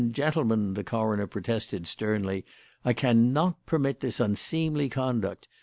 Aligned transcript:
gentlemen!" 0.13 0.73
the 0.73 0.83
coroner 0.83 1.27
protested, 1.27 1.85
sternly; 1.87 2.43
"I 2.83 2.91
cannot 2.91 3.63
permit 3.67 3.99
this 3.99 4.19
unseemly 4.19 4.89
conduct. 4.89 5.47